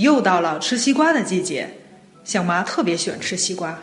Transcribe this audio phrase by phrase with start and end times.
[0.00, 1.68] 又到了吃西瓜的季节，
[2.22, 3.76] 向妈特别喜欢吃西瓜。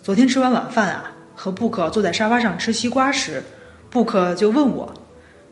[0.00, 3.42] 昨天吃完晚饭啊，和布克坐在沙发上吃西瓜时，
[3.90, 4.94] 布克就问我：“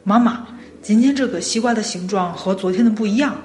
[0.04, 0.46] 妈妈，
[0.80, 3.36] 今天这个西瓜的形状和昨天的不一样，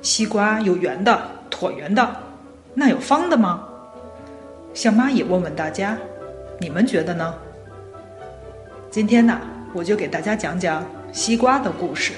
[0.00, 2.16] 西瓜有圆的、椭圆的，
[2.74, 3.64] 那有方的吗？”
[4.74, 5.96] 向妈也问问大家，
[6.58, 7.32] 你们觉得呢？
[8.90, 9.40] 今天呢，
[9.72, 12.14] 我就给大家讲讲西瓜的故事。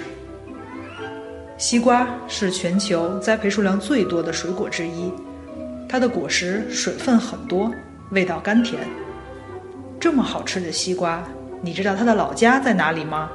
[1.56, 5.12] 西瓜是全球栽培数量最多的水果之一，
[5.88, 7.72] 它的果实水分很多，
[8.10, 8.80] 味道甘甜。
[10.00, 11.22] 这么好吃的西瓜，
[11.62, 13.30] 你知道它的老家在哪里吗？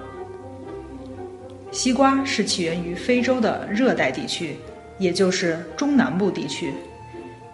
[1.72, 4.58] 西瓜是起源于非洲的热带地区，
[4.98, 6.74] 也就是中南部地区。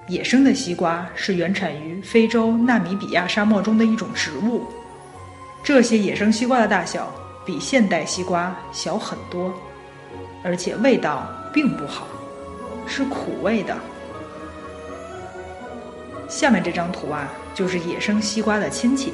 [0.08, 4.64] 野生的西瓜是原产于非洲纳米比亚沙漠中的一种植物。
[5.64, 7.12] 这些野生西瓜的大小
[7.46, 9.54] 比现代西瓜小很多。
[10.44, 12.08] 而且味道并不好，
[12.86, 13.76] 是苦味的。
[16.28, 19.14] 下面这张图啊，就是野生西瓜的亲戚，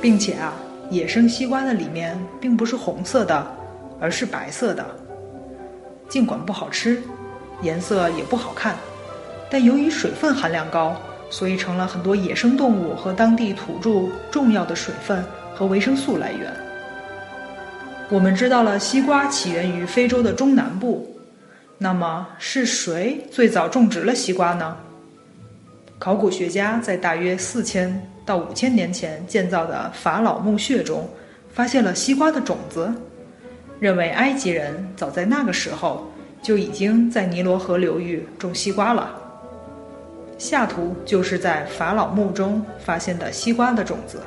[0.00, 0.52] 并且啊，
[0.90, 3.46] 野生西瓜的里面并不是红色的，
[3.98, 4.84] 而是白色的。
[6.08, 7.02] 尽管不好吃，
[7.62, 8.76] 颜色也不好看，
[9.48, 10.94] 但由于水分含量高，
[11.30, 16.69] 所以成了很多野生动物和当地土著重要的水分和维生素来源。
[18.10, 21.16] 我们知道了西瓜起源于非洲的中南部，
[21.78, 24.76] 那么是谁最早种植了西瓜呢？
[25.96, 31.08] 考古学家在大约四千到五千年前建造的法老墓穴中
[31.52, 32.92] 发现了西瓜的种子，
[33.78, 39.14] 认为埃及人早在那个时候就已经在尼罗河流域种西瓜了。
[40.36, 44.20] 下图就是在法老墓中发现的西瓜的种子。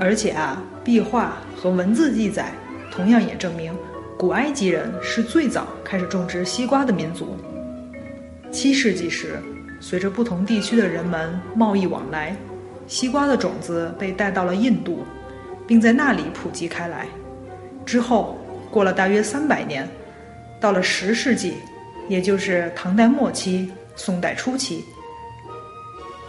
[0.00, 2.54] 而且啊，壁画和文字记载
[2.90, 3.76] 同样也证明，
[4.18, 7.36] 古埃及人是最早开始种植西瓜的民族。
[8.50, 9.38] 七世纪时，
[9.78, 12.34] 随着不同地区的人们贸易往来，
[12.86, 15.04] 西瓜的种子被带到了印度，
[15.66, 17.06] 并在那里普及开来。
[17.84, 18.38] 之后，
[18.70, 19.86] 过了大约三百年，
[20.58, 21.58] 到了十世纪，
[22.08, 24.82] 也就是唐代末期、宋代初期，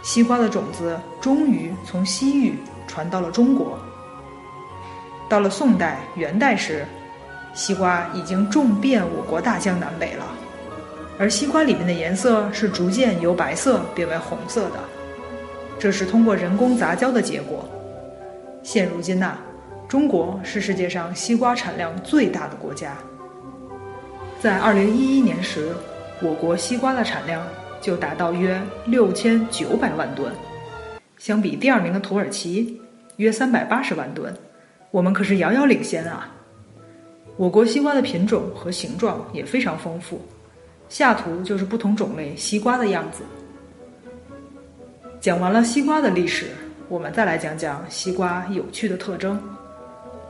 [0.02, 2.52] 西瓜的种子终于从西域。
[2.92, 3.78] 传到了中国。
[5.30, 6.84] 到了宋代、元代时，
[7.54, 10.26] 西瓜已经种遍我国大江南北了，
[11.18, 14.78] 而西瓜里面的颜色是逐渐由白色变为红色的，
[15.78, 17.66] 这是通过人工杂交的结果。
[18.62, 19.38] 现如今呐，
[19.88, 22.94] 中国是世界上西瓜产量最大的国家。
[24.38, 25.72] 在二零一一年时，
[26.20, 27.42] 我国西瓜的产量
[27.80, 30.30] 就达到约六千九百万吨。
[31.22, 32.80] 相比第二名的土耳其，
[33.18, 34.34] 约三百八十万吨，
[34.90, 36.28] 我们可是遥遥领先啊！
[37.36, 40.20] 我国西瓜的品种和形状也非常丰富，
[40.88, 43.22] 下图就是不同种类西瓜的样子。
[45.20, 46.48] 讲完了西瓜的历史，
[46.88, 49.40] 我们再来讲讲西瓜有趣的特征。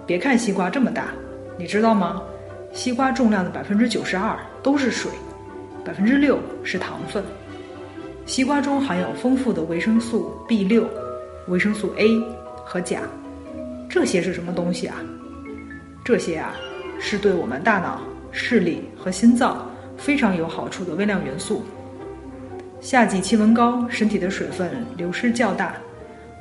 [0.04, 1.06] 别看西瓜这么大，
[1.56, 2.22] 你知道吗？
[2.74, 5.10] 西瓜重量的百分之九十二都是水，
[5.86, 7.24] 百分之六是糖分。
[8.24, 10.88] 西瓜中含有丰富的维生素 B 六、
[11.48, 12.18] 维生素 A
[12.64, 13.00] 和钾，
[13.88, 14.96] 这些是什么东西啊？
[16.04, 16.54] 这些啊，
[17.00, 18.00] 是对我们大脑、
[18.30, 21.62] 视力和心脏非常有好处的微量元素。
[22.80, 25.74] 夏季气温高，身体的水分流失较大，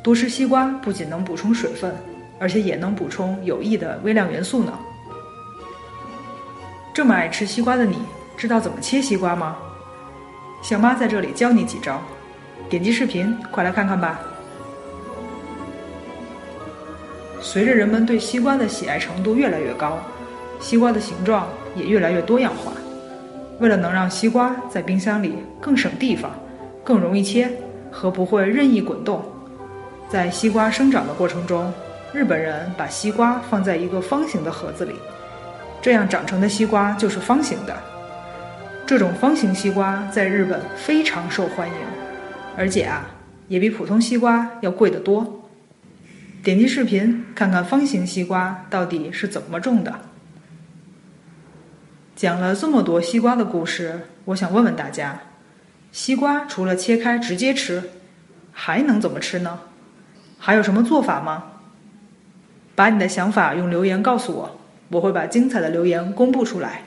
[0.03, 1.93] 多吃西瓜不仅能补充水分，
[2.39, 4.77] 而且也能补充有益的微量元素呢。
[6.93, 7.97] 这么爱吃西瓜的你，
[8.37, 9.57] 知道怎么切西瓜吗？
[10.71, 11.99] 小妈在这里教你几招，
[12.69, 14.21] 点击视频，快来看看吧。
[17.41, 19.99] 随着人们对西瓜的喜爱程度越来越高，
[20.61, 21.45] 西瓜的形状
[21.75, 22.71] 也越来越多样化。
[23.59, 26.31] 为了能让西瓜在冰箱里更省地方、
[26.85, 27.51] 更容易切
[27.91, 29.21] 和不会任意滚动，
[30.07, 31.69] 在西瓜生长的过程中，
[32.13, 34.95] 日本人把西瓜放在一个方形的盒子里，
[35.81, 37.90] 这样长成的西瓜就是方形的。
[38.91, 41.75] 这种方形西瓜在日本非常受欢迎，
[42.57, 43.09] 而且啊，
[43.47, 45.45] 也比普通西瓜要贵得多。
[46.43, 49.97] 点击视频看看方形西瓜到底是怎么种的。
[52.17, 55.17] 讲了这么多西瓜的故事，我想问问大家：
[55.93, 57.81] 西瓜除了切开直接吃，
[58.51, 59.57] 还能怎么吃呢？
[60.37, 61.45] 还有什么做法吗？
[62.75, 66.81] 把你的想法用留言告诉我，我会把精彩的留言公布出来。